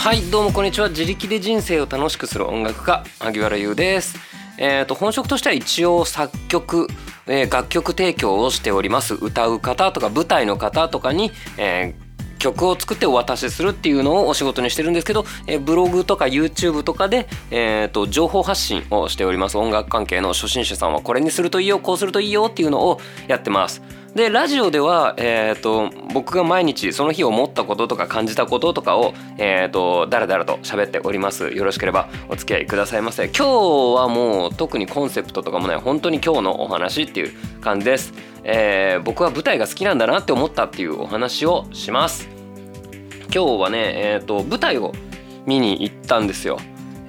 [0.00, 0.88] はいどうもこんにちは。
[0.88, 4.16] 自力で人生を楽しくする音楽家萩原優です。
[4.56, 6.88] えーと、本職としては一応作曲、
[7.26, 9.12] えー、楽曲提供をしております。
[9.12, 12.10] 歌う方とか舞台の方とかに、えー
[12.40, 19.58] 曲を作ってお渡しするっていうのをお仕事にしてるんですけど、えブログとか YouTube とかで、えーと、情報発信をしております。
[19.58, 22.98] 音楽関係の初心者さんはこれにするといいよこうするといいよっていうのを
[23.28, 23.82] やってます。
[24.14, 31.50] でラジオでは、えーと、僕が毎日その日思ったこととか感じたこととかを、えーと、だらだらと喋っております。
[31.50, 33.26] よろしければお付き合いくださいませ。
[33.26, 33.46] 今日
[34.00, 35.76] はもう特にコンセプトとかもない。
[35.76, 42.28] 本当に今日のお話っていう感じです、えー、僕は舞台が好きなんだなって思ったっていうお話をします。
[43.32, 44.92] 今日はね、えーと、舞台を
[45.46, 46.58] 見に行ったんですよ。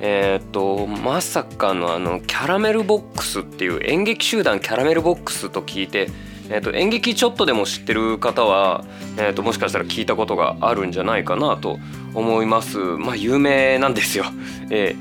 [0.01, 6.09] えーと、まさかのあのキャラメルボックスっていう演劇集団キャラメルボックスと聞いて
[6.53, 8.83] えーと、演劇ちょっとでも知ってる方は、
[9.17, 11.79] えーと、もしかしたら聞いたことがあるんじゃないかなと
[12.13, 12.77] 思います。
[12.77, 14.25] まあ有名なんですよ。
[14.69, 14.95] え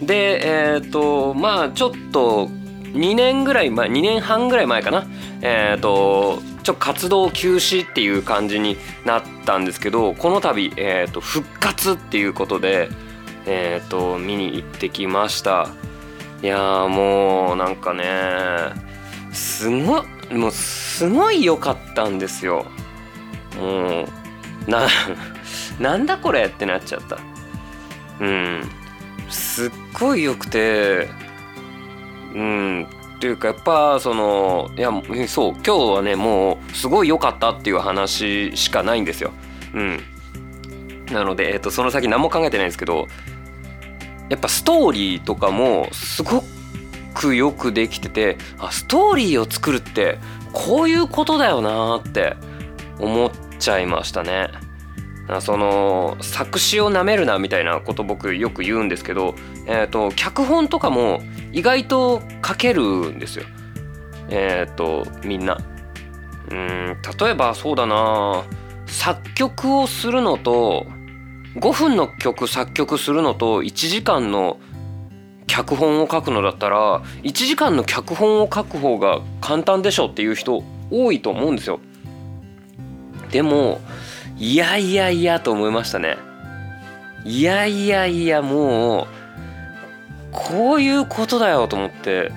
[0.00, 2.48] ー、でえっ、ー、とまあちょっと
[2.92, 5.04] 2年ぐらい前2年半ぐらい前かな。
[5.40, 12.88] えっ、ー、とちょっと活動休止っていう感じになったんですけどこの度、えーと、復活っていうことで、
[13.46, 15.66] えーと見に行ってきました。
[16.44, 18.04] いやもうなんかね
[19.32, 20.02] すごい
[20.32, 22.66] もうすごい良かったんですよ。
[23.58, 24.04] も
[24.66, 24.88] うな
[25.78, 27.18] なんだこれってなっちゃった。
[28.20, 28.70] うん。
[29.28, 31.08] すっごい良くて
[32.34, 32.86] うん。
[33.16, 34.90] っていうかやっぱそのいや
[35.28, 39.32] そう今日はねもうすごい良かったっていう話しかないんですよ。
[39.74, 40.00] うん。
[41.12, 43.06] なので、えっと、その先何も考えてないんですけど
[44.28, 46.51] やっぱストーリーとかもすごく
[47.34, 50.18] よくできててあストーリーを作るって
[50.52, 52.36] こういうことだよなって
[52.98, 54.50] 思っちゃいましたね。
[55.40, 59.34] その作詞をなめるなみたいなこと僕よく言うんですけど、
[59.66, 62.82] えーと、脚本とかも意外と書ける
[63.12, 63.44] んですよ。
[64.28, 65.58] えっ、ー、とみんな。
[66.50, 68.44] うん例えばそうだな
[68.86, 70.86] 作曲をするのと
[71.56, 74.58] 5分の曲作曲するのと1時間の
[75.52, 81.78] 脚本を書くのだったら1時間の脚本を書く方が簡単でしょっていう人多いと思うんですよ。
[83.30, 83.82] でも
[84.38, 86.16] いやいやいやと思いましたね。
[87.26, 89.06] いやいやいやもう
[90.32, 92.32] こういうことだよと思って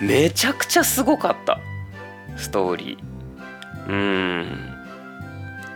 [0.00, 1.60] めちゃくちゃすごかった
[2.36, 3.88] ストーリー。
[3.88, 4.46] うん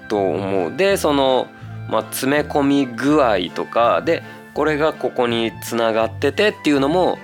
[0.09, 0.77] と思う。
[0.77, 1.47] でその、
[1.89, 4.25] まあ、詰め込み具合とかで
[4.55, 7.19] これがここにつながっててっていうのも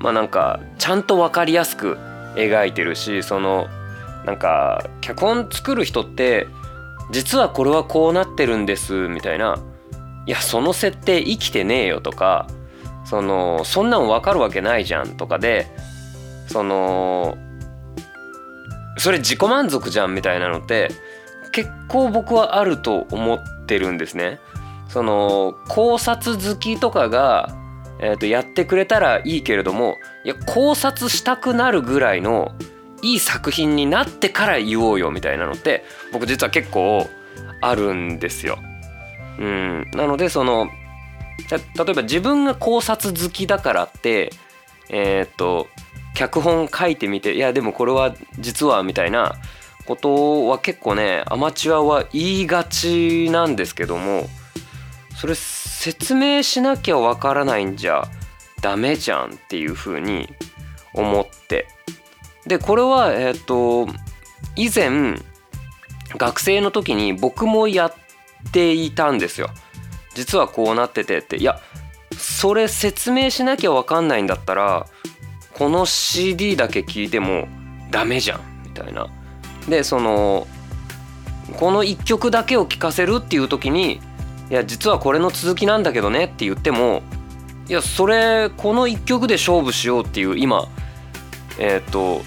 [0.00, 1.98] まあなんかちゃんと分かりやすく
[2.36, 3.68] 描いてるしその
[4.24, 6.46] なんか脚本作る人って
[7.10, 9.58] 実はこれはこうなってるんですみたいな
[10.26, 12.46] いやその設定生きてねえよとか
[13.04, 15.66] そのそんなん分かるわけないじゃんとかで
[16.46, 17.36] その
[18.98, 20.90] それ自己満足じゃんみたいなのって
[21.52, 24.38] 結構僕はあると思ってるんですね。
[24.92, 27.56] その考察好きとかが、
[28.00, 32.52] えー、とやってくれたらいいけれどもいや考察したくなるぐらいの
[33.02, 37.08] いい作品になってから言おうよみたいなのって僕実は結構
[37.62, 38.58] あるんですよ。
[39.38, 40.68] うん、なのでその
[41.50, 41.58] 例
[41.90, 44.30] えば自分が考察好きだからって
[44.88, 45.68] えっ、ー、と
[46.14, 49.36] 脚本書いてみていやでもこれは実はみたいな
[49.86, 54.28] ことは結構ねアマチュアは言いがちなんですけども
[55.20, 58.04] それ説明しなきゃわからないんじゃ
[58.62, 60.26] ダメじゃんっていうふうに
[60.94, 61.68] 思って。
[62.46, 63.86] でこれはえっ、ー、と
[64.56, 65.18] 以前
[66.16, 67.94] 学生の時に僕もやっ
[68.50, 69.50] ていたんですよ。
[70.14, 71.36] 実はこうなっててって。
[71.36, 71.60] いや
[72.16, 74.86] それ説明しなきゃわかんないんだったら
[75.52, 77.46] この CD だけ聞いても
[77.90, 79.06] ダメじゃんみたいな。
[79.68, 80.46] でその
[81.58, 84.00] この1曲だけを聴かせるっていう時に
[84.50, 87.02] いや実はこれの続きなんだけどねって言っても
[87.68, 90.68] いやそれこの1曲で勝負しようっていう今
[91.58, 92.22] えっ、と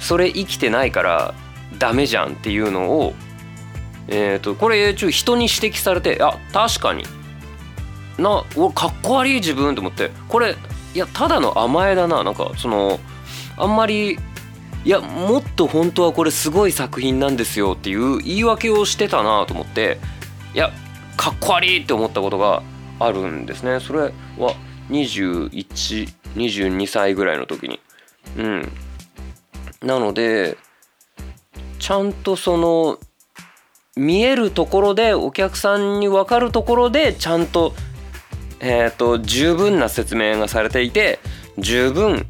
[0.00, 1.34] それ生きてないから
[1.78, 3.14] ダメじゃんっていうのを
[4.08, 7.04] えっ、とこれ人に指摘されてあ確かに。
[8.18, 10.10] な俺かっこ悪い自分と思って。
[10.28, 10.56] これ
[10.94, 12.24] いやただの甘えだな。
[12.24, 12.98] なんかその
[13.56, 14.18] あんまり
[14.84, 19.98] いやもっと本当はこれすごい作品なんですよっていう言い訳をしてたなと思って。
[20.54, 20.70] いや
[21.16, 22.62] かっこ悪いって思ったことが
[22.98, 23.80] あるんですね。
[23.80, 24.12] それは
[24.90, 27.80] 2122歳ぐらいの時に。
[28.36, 28.72] うん。
[29.82, 30.56] なので
[31.78, 32.98] ちゃんとその
[33.96, 37.74] 見えるところでお客さんに分かるところでちゃんと
[38.64, 41.18] えーと、十分な説明がされていて
[41.58, 42.26] 十分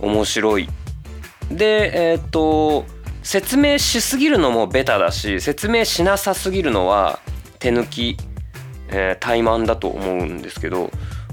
[0.00, 0.68] 面白い。
[1.48, 2.84] でえっ、ー、と
[3.22, 7.20] 説明しすぎるのもベタだし説明しなさすぎるのは
[7.58, 8.16] 手抜き、
[8.88, 10.90] えー、怠慢だと思うんですけど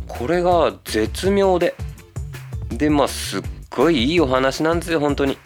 [0.08, 1.76] これが絶妙で
[2.70, 5.38] でまあすっごいいいお話なんですよ本当に。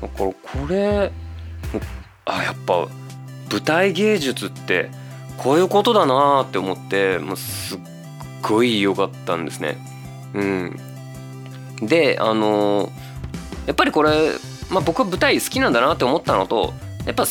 [0.00, 0.34] だからこ
[0.68, 1.12] れ
[2.24, 2.88] あやっぱ
[3.50, 4.90] 舞台芸術って
[5.36, 7.78] こういうことだなって思ってもうすっ
[8.42, 9.78] ごい良かったんですね。
[10.34, 10.76] うん。
[11.82, 12.90] であのー、
[13.66, 14.32] やっぱりこれ、
[14.70, 16.72] まあ、僕は舞台好きなんだなって思ったのと
[17.06, 17.24] やっぱ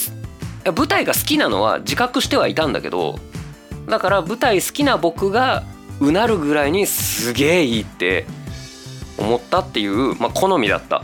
[0.66, 3.20] 舞台が好きなのは自覚してはいたんだけど
[3.88, 5.64] だから舞台好きな僕が
[6.00, 8.26] うなるぐらいにすげえいいって
[9.18, 11.02] 思ったっていう、まあ、好みだった、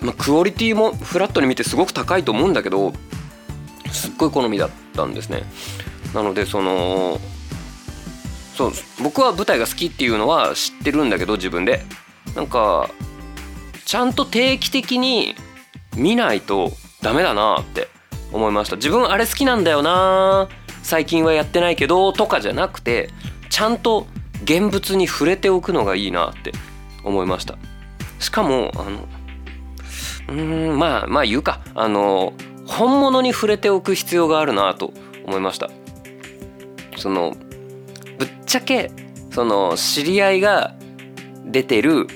[0.00, 2.92] まあ、クオリティもフラットに見てすごく高いと思うんだけど
[3.92, 5.44] すっごい好みだったんですね。
[6.14, 7.18] なのでその
[8.54, 8.72] そう
[9.02, 11.84] 僕は舞台が好きっていうのは知ってるんだけど自分で。
[12.34, 12.90] なんか
[13.86, 15.34] ちゃんと定期的に
[15.96, 17.88] 見ないとダメだなって。
[18.32, 18.76] 思いました。
[18.76, 20.48] 自分あれ好きなんだよな。
[20.82, 23.10] 最近はやってないけどとかじゃなくて
[23.50, 24.06] ちゃんと
[24.44, 26.52] 現物に触れておくのがいいなって
[27.02, 27.56] 思いました。
[28.18, 29.08] しかもあの
[30.28, 31.60] うんまあまあ言うか。
[31.74, 32.32] あの
[32.66, 34.92] 本物に触れておく必要があるなと
[35.24, 35.70] 思いました。
[36.96, 37.36] その
[38.18, 38.90] ぶっちゃけ
[39.30, 40.74] その知り合いが
[41.44, 42.06] 出てる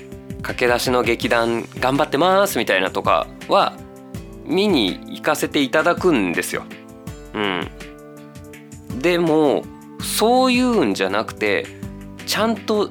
[0.41, 3.73] 駆け出しの劇団頑張ってますみたいなとかは
[4.51, 6.63] 見に行かせていただくんですよ。
[7.33, 7.69] うん、
[8.99, 9.63] でも
[10.01, 11.65] そういうんじゃなくて
[12.25, 12.89] ちゃんと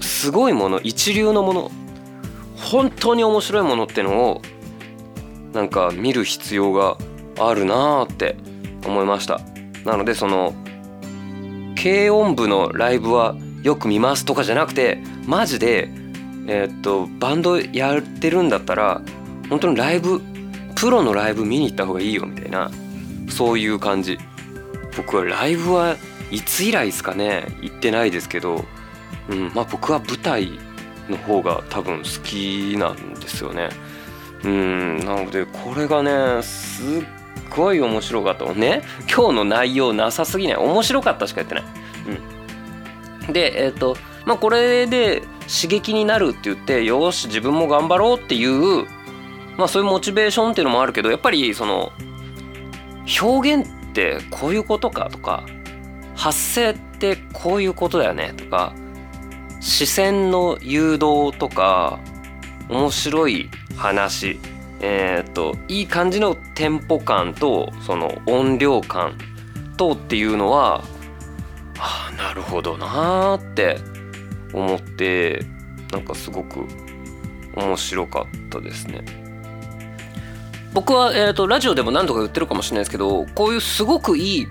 [0.00, 1.70] すごいもの一流のもの
[2.56, 4.42] 本当に面白いものってのを
[5.52, 6.96] なんか見る必要が
[7.38, 8.36] あるなーって
[8.86, 9.40] 思いました
[9.84, 10.54] なのでその
[11.76, 15.88] 軽音部のライブはよく見ますとかじゃなくてマジで
[16.46, 19.02] えー、っとバンドやってるんだったら
[19.48, 20.20] 本当にライブ
[20.74, 22.70] プロのライブ見に行った方がいいよみたいな
[23.28, 24.18] そういう感じ
[24.96, 25.96] 僕はライブは
[26.30, 28.64] いつ以来ですかね行ってないですけど、
[29.28, 30.58] うん、まあ僕は舞台
[31.08, 33.68] の方が多分好きなんですよね。
[34.44, 36.86] うんなのでこれがねすっ
[37.50, 40.56] ごい面白かったね今日の内容なさすぎない？
[40.56, 41.64] 面白かったしか言ってない。
[43.26, 48.86] うん、でえっ、ー、とまあこれで刺激になるって言ってよし自分も頑張ろうっていう
[49.56, 51.92] まあそういうモチベーションっていうのもあるけどやっぱりその
[53.20, 55.44] 表現ってこういうことかとか
[56.14, 58.74] 発声ってこういうことだよねとか
[59.60, 61.98] 視線の誘導とか
[62.68, 64.38] 面白い話
[64.82, 69.18] えっ、といい感じのテンポ感とその音量感
[69.76, 70.82] とっていうのは
[71.78, 73.78] ああなるほどなーって
[74.52, 75.44] 思って
[75.92, 76.66] なんかすごく
[77.56, 79.19] 面白かったですね。
[80.72, 84.46] 僕は、えーと、ラジオでも何度か言ってるかもしれないですけどこういうすごくいい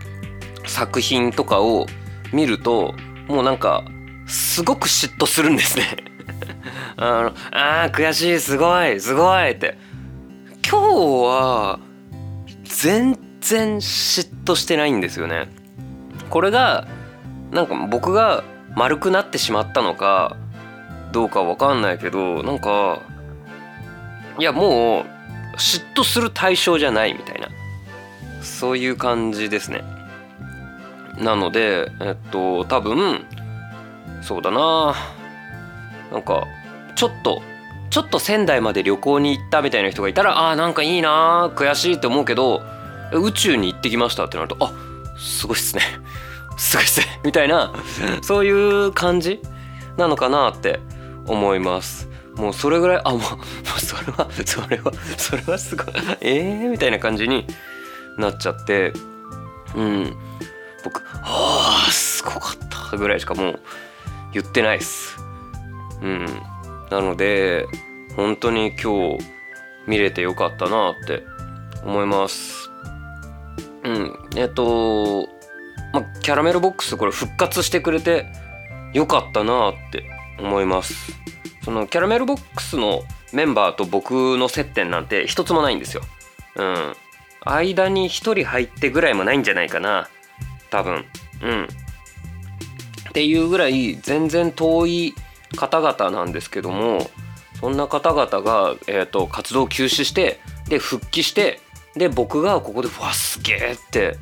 [0.66, 1.88] 作品とかを
[2.33, 2.94] 見ると
[3.27, 3.83] もうなんか
[4.27, 5.98] すごく嫉妬するんですね。
[6.98, 9.77] あのあー悔しいすごいすごいって。
[10.69, 10.88] 今日
[11.25, 11.80] は
[12.63, 15.50] 全然嫉妬してないんですよね。
[16.30, 16.88] これが
[17.51, 18.44] なんか僕が
[18.75, 20.38] 丸くなってしまったのか
[21.12, 23.00] どうかわかんないけどなんか
[24.38, 25.19] いやもう
[25.60, 27.50] 嫉妬する対象じゃないみたいな。
[28.42, 29.84] そういう感じですね。
[31.18, 33.25] なのでえっと多分
[34.22, 34.96] そうだな。
[36.12, 36.48] なんか
[36.96, 37.42] ちょっと
[37.89, 42.62] ちょっと仙台まで旅行に行ったみたいな人がいたらあーなんかいいな悔しいって思うけど
[43.13, 44.72] 宇宙に行ってきましたってなるとあ
[45.18, 45.82] すごいっすね。
[46.58, 47.06] すごいっすね。
[47.25, 47.74] みたいな
[48.22, 49.42] そういう感じ
[49.98, 50.80] なのかなって
[51.25, 52.08] 思います。
[52.36, 53.22] もうそれぐらいあもう
[53.89, 55.86] それはそれはそれはすごい
[56.22, 57.48] ええー、みたいな感じに
[58.19, 58.93] なっちゃって
[59.75, 60.15] うん。
[60.84, 63.60] 僕「ああすごかった」ぐらいしかもう
[64.31, 65.17] 言ってないっす。
[66.01, 66.25] うん。
[66.91, 67.65] なので
[68.15, 69.25] 本当に今日
[69.88, 71.24] 見れてよかったなって
[71.84, 72.69] 思います。
[73.84, 74.19] うん。
[74.36, 75.27] えっと
[75.93, 78.27] まキャラメルボックスこれ復活してくれて
[78.93, 80.03] よかったなって
[80.39, 81.19] 思います。
[81.63, 83.01] そのキャラメルボックスの
[83.33, 86.01] メンバーと僕の接点なんて一つもないんですよ。
[86.55, 86.95] うん。
[87.45, 90.09] 間に一人入ってぐらいもないんじゃないかな。
[90.69, 91.05] 多分。
[91.41, 91.67] うん。
[93.09, 95.15] っていうぐらい全然遠い
[95.55, 97.09] 方々なんですけども
[97.59, 101.59] そんな方々が、えーと、活動休止してで復帰して
[101.95, 104.17] で僕がここで「わすげえ!」って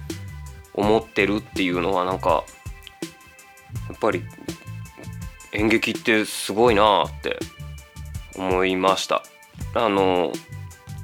[0.73, 2.43] 思ってるっていうのはなんか
[3.89, 4.23] やっぱり
[5.51, 7.37] 演劇ってすごいなって
[8.38, 9.24] 思いました。
[9.74, 10.32] あの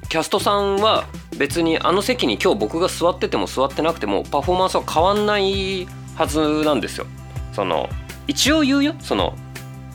[0.08, 7.06] キャストさんは別にあの席に今日僕が座ってても座ってなくてもパフォーマンスは変わんないはずなんですよ。
[7.52, 7.88] その
[8.28, 8.94] 一応言うよ。
[9.00, 9.34] その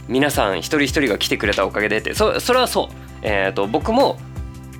[0.08, 2.14] 皆さん一人一人が来てくれたおかげでって。
[2.14, 4.18] そそれはそう、えーと、僕も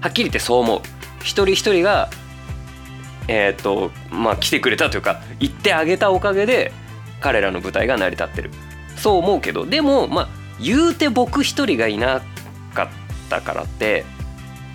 [0.02, 0.82] はっきり言ってそう思う。
[1.22, 2.10] 一人一人が
[3.28, 6.74] えっ、ー、とまあ来てくれたというか言ってあげたおかげで
[7.22, 8.52] 彼らの舞台が成り立ってる。
[8.98, 9.66] そう思うけど。
[9.66, 12.22] でもまあ言うて僕一人がいな
[12.74, 12.88] かっ
[13.30, 14.06] たからって、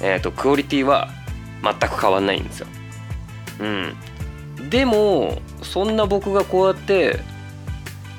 [0.01, 1.09] えーと、クオリティは
[1.63, 2.67] 全く変わんないんですよ。
[3.61, 3.97] うん、
[4.71, 7.21] でもそんな僕がこうやって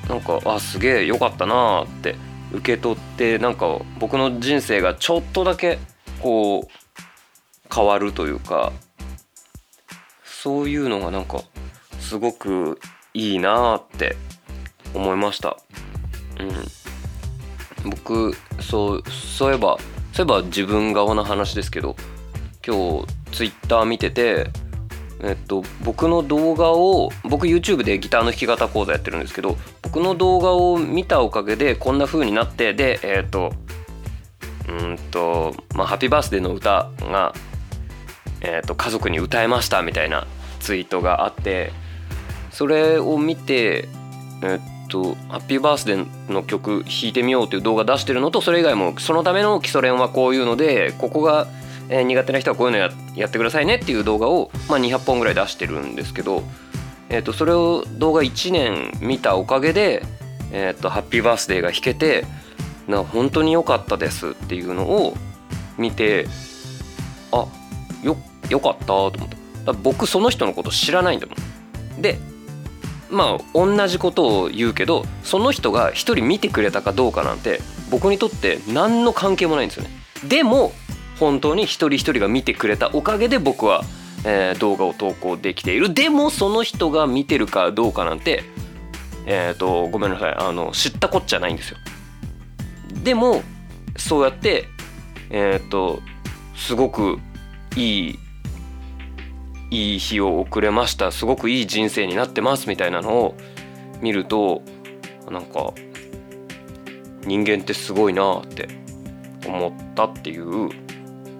[0.10, 2.16] なんかあすげえよかったなって
[2.52, 5.80] 受け取ってなんか僕の人生がちょっとだけ
[6.22, 8.72] こう変わるというか
[10.24, 11.42] そういうのがなんか
[12.00, 12.80] すごく
[13.14, 14.16] いいなって
[14.94, 15.58] 思いました。
[16.40, 16.52] うん、
[17.86, 19.78] 僕そうそういえば
[20.14, 21.96] そういえば自分側の話ですけど
[22.66, 24.50] 今日ツイッター見てて
[25.22, 33.54] えっと、僕の動画を僕 YouTube でギターの弾き語講座やってるんですけど僕の動画を見たおかげでこんな風になってでえっと
[34.68, 37.34] うんとまあ「ハッピーバースデー」の歌が、
[38.42, 40.28] えっと、家族に歌えましたみたいな
[40.60, 41.72] ツイートがあって
[42.52, 43.88] それを見て
[44.44, 51.48] えっと「ハッピーバースデー」の曲弾いてみようという動画出してるのとそれ以外もそのための基礎練はこういうのでここが「、
[51.90, 56.44] 苦手な人はこういうのややってくださいねっていう動画を、まあ、200本ぐらい出してるんですけど、
[57.10, 60.04] えー、とそれを動画1年見たおかげで
[60.52, 62.26] 「えー、とハッピーバースデー」が弾けて
[62.88, 65.16] な本当に良かったですっていうのを
[65.78, 66.28] 見て
[67.32, 67.46] あ
[68.04, 68.18] よ
[68.50, 69.30] よかったと思っ
[69.66, 71.34] た僕その人のこと知らないんだも
[71.98, 72.02] ん。
[72.02, 72.20] で
[73.10, 79.90] まあ同じことを言うけどその人が一人見てくれたかどうかなんて僕にとって何の関係もないんですよね。
[80.28, 80.72] でも
[81.20, 83.84] 本当に一人一人が見てくれたおかげで僕は、
[84.26, 88.44] えー、動画を投稿できているでもその人が見てるかどうかなんて
[89.26, 91.78] えっ、ー、とごめんなさいあの知ったこっちゃないんですよ
[93.04, 93.44] でも
[93.98, 94.68] そうやって
[95.30, 96.02] えっ、ー、と
[96.56, 97.20] すごく
[97.76, 98.20] いい
[99.76, 103.36] いい日を送れましたすごくいい人生になってますみたいなのを
[104.00, 104.62] 見ると
[105.30, 105.74] なんか
[107.26, 108.70] 人間ってすごいなって
[109.46, 110.70] 思ったっていう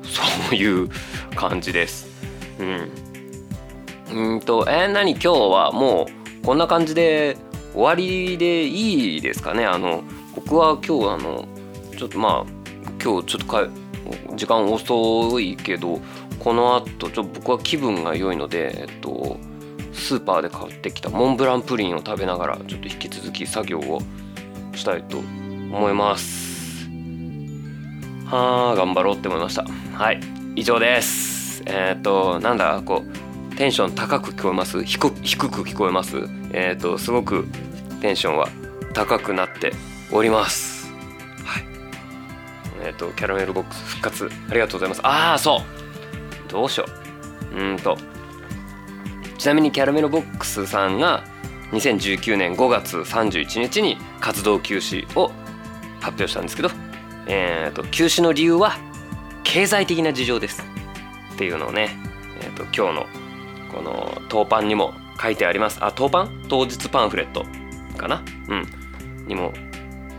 [0.04, 0.90] そういう
[1.36, 2.08] 感じです。
[2.60, 4.34] うん。
[4.34, 6.08] うんと、えー、何今日はも
[6.42, 7.38] うこんな感じで
[7.74, 9.66] 終わりでいいですかね？
[9.66, 10.04] あの、
[10.36, 11.48] 僕は今日あの、
[11.98, 12.52] ちょっとまあ、
[13.04, 13.68] 今日ちょっとか
[14.36, 16.00] 時間遅いけど、
[16.46, 19.40] この後ちょっと僕は気分が良いので、えっと、
[19.94, 24.00] スーパーで買ってきたモンブランプリンを食べながらちょっと引き続き作業を
[24.76, 26.88] したいと思います。
[28.28, 29.66] はあ頑張ろうって思いました。
[29.98, 30.20] はい
[30.56, 31.64] 以上です。
[31.66, 33.04] えっ、となんだこ
[33.52, 34.84] うテンション高く聞こえます？
[34.84, 35.10] 低く
[35.64, 36.16] 聞こえます？
[36.54, 37.48] えっ、とすごく
[38.02, 38.50] テンションは
[38.94, 39.74] 高くなって
[40.12, 40.94] おります。
[41.44, 41.64] はい。
[42.86, 45.02] えっ、とキャラメルボックス復活ありがとうございます。
[45.04, 45.85] ああそう。
[46.56, 46.86] どうしよ
[47.52, 47.60] う。
[47.60, 47.98] うんと。
[49.38, 51.26] ちなみにキャラメルボックスさんが
[51.74, 55.32] 2019年5月31日に活動休止を
[56.00, 56.70] 発表したんですけど
[57.28, 58.78] えーと、休止の理由は
[59.44, 60.64] 経済的な事情です。
[61.34, 61.90] っていうのをね、
[62.40, 63.08] えーと、今日の
[63.74, 65.84] この当パンにも書いてあります。
[65.84, 66.46] あ当パン？
[66.48, 67.46] 当日パンフレット。
[67.98, 68.24] かな？
[68.48, 68.66] うん。
[69.28, 69.52] にも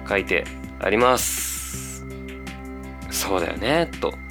[0.07, 0.45] 書いて
[0.81, 2.05] あります。
[3.11, 4.26] そうだよねと。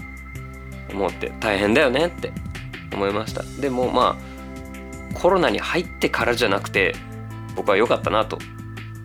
[0.96, 2.32] 思って大変だよねって
[2.94, 3.44] 思いました。
[3.60, 6.96] でもまあコロナに入ってからじゃなくて
[7.56, 8.40] 僕は良かったなと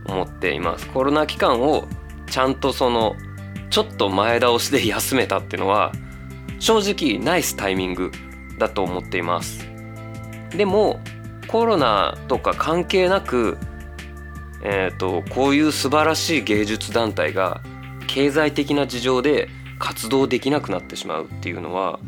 [0.06, 0.86] 思っています。
[0.88, 1.86] コロナ期間を
[2.28, 3.16] ちゃんとその
[3.70, 5.92] ちょっと前倒しで休めたっていうのは
[6.58, 8.10] 正直ナイスタイミング
[8.58, 9.66] だと思っています。
[10.50, 11.00] でも
[11.46, 13.58] コロナとか関係なく
[14.62, 17.62] えーと、こういう素晴らしい芸術団体が
[18.06, 19.48] 経済的な事情で
[19.80, 21.98] 活動できなくなってしまうっていうのは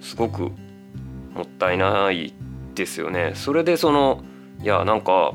[0.00, 2.34] すごくもったいない
[2.76, 3.32] ですよね。
[3.34, 4.22] それでその
[4.62, 5.32] いやなんか、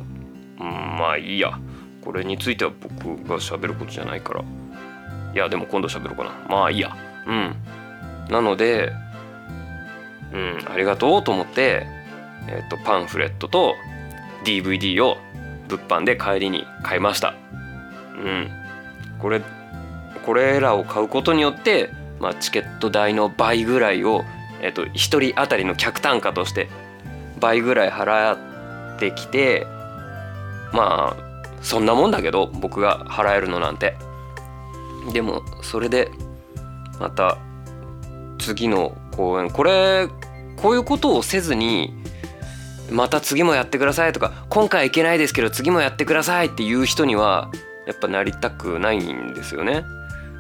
[0.57, 1.59] ん、まあいいや。
[2.01, 4.43] これについては僕が喋ることじゃないから。
[5.33, 6.45] いやでも今度喋ろうかな。
[6.47, 6.95] まあいいや。
[7.27, 7.55] うん。
[8.29, 8.93] なので
[10.31, 11.87] うんありがとうと思って
[12.47, 13.75] えっ、とパンフレットと
[14.45, 15.17] DVD を
[15.67, 17.35] 物販で帰りに買いました。
[18.15, 18.49] うん。
[19.19, 19.41] これ
[20.29, 24.25] これらを買うことによって、まあ、チケット代の倍ぐらいを、
[24.61, 26.69] えーと、1人当たりの客単価として
[27.39, 28.33] 倍ぐらい払
[28.95, 29.65] ってきて
[30.71, 33.95] まあそんなもんだけど僕が払えるのなんて。
[35.13, 36.11] でもそれで
[36.99, 37.39] また
[38.37, 40.07] 次の公演これ
[40.57, 41.91] こういうことをせずに
[42.91, 47.49] また次もやってくださいとか今回いけないですけど次もやってくださいっていう人には
[47.87, 49.83] やっぱなりたくないんですよね。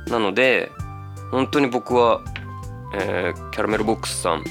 [0.09, 0.71] なので
[1.31, 2.21] 本当に僕は、
[2.93, 4.43] えー、キャラメルボックスさん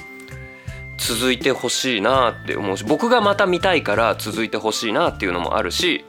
[0.99, 6.05] 続いてほしいなって思うし僕がまた見たいから続いてほしいなっていうのもあるし、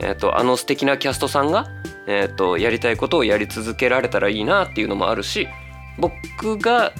[0.00, 1.68] えーと、あの素敵なキャストさんが、
[2.06, 5.48] えーと、やりたいことをやり続けられたらいいなっていうのもあるし
[5.98, 6.92] 僕が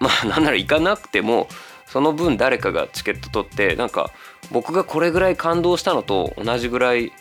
[0.00, 1.48] まあなんなら行かなくても
[1.86, 4.10] その分誰かがチケット取ってなんか
[4.50, 7.12] 僕がこれぐらい感動したのと同じぐらい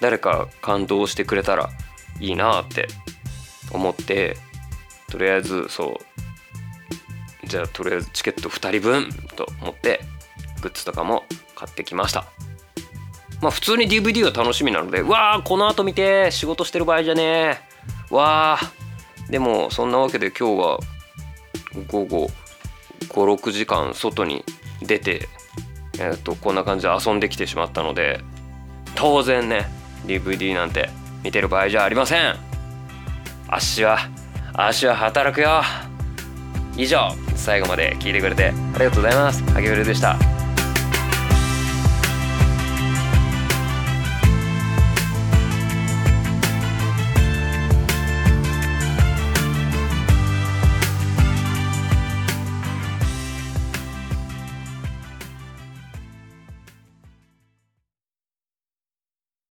[0.00, 1.70] 誰か感動してくれたら
[2.20, 2.88] いいなって
[3.72, 4.36] 思って
[5.10, 5.98] とりあえずそ
[7.44, 10.00] うじゃあとりあえずチケット2人分と思って
[10.60, 12.26] グッズとかも買ってきました。
[13.40, 17.58] まあ普通に DVD は楽しみなのでわあこの後見て仕事してる場合じゃねえ。
[18.10, 18.72] わあ。
[19.30, 20.78] でもそんなわけで今日は
[21.88, 22.30] 午後
[23.08, 24.44] 56時間外に
[24.82, 25.28] 出て、
[25.98, 28.20] えー、とこんな感じで遊んできてしまったので
[28.94, 29.68] 当然ね
[30.06, 30.88] DVD なんて
[31.22, 32.47] 見てる場合じゃありません。
[33.48, 33.98] 足は
[34.54, 35.62] 足は働くよ。
[36.76, 39.42] 以上最後まで聞いてくれてありがとうございます。
[39.52, 40.37] 萩原でした。